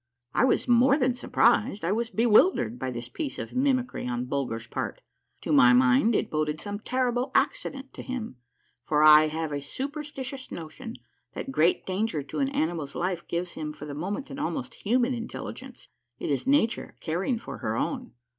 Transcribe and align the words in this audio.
I 0.33 0.45
was 0.45 0.67
more 0.67 0.97
than 0.97 1.13
surprised; 1.13 1.85
I 1.85 1.91
was 1.91 2.09
bewildered 2.09 2.79
by 2.79 2.89
this 2.89 3.07
piece 3.07 3.37
of 3.37 3.53
mimicry 3.53 4.07
on 4.07 4.25
Bulger's 4.25 4.65
part. 4.65 4.99
To 5.41 5.51
my 5.53 5.73
mind 5.73 6.15
it 6.15 6.31
boded 6.31 6.59
some 6.59 6.79
terrible 6.79 7.29
accident 7.35 7.93
to 7.93 8.01
him, 8.01 8.37
for 8.81 9.03
I 9.03 9.27
have 9.27 9.51
a 9.51 9.61
superstitious 9.61 10.51
notion 10.51 10.95
that 11.33 11.51
great 11.51 11.85
danger 11.85 12.23
to 12.23 12.39
an 12.39 12.49
animal's 12.49 12.95
life 12.95 13.27
gives 13.27 13.51
him 13.51 13.73
for 13.73 13.85
the 13.85 13.93
moment 13.93 14.31
an 14.31 14.39
almost 14.39 14.73
human 14.73 15.13
intelligence. 15.13 15.89
It 16.17 16.31
is 16.31 16.47
nature 16.47 16.95
caring 16.99 17.37
for 17.37 17.59
her 17.59 17.75
own. 17.77 18.13